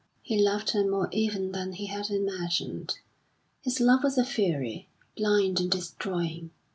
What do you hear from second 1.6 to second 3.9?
he had imagined; his